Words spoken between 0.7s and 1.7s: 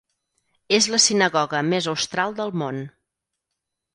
És la sinagoga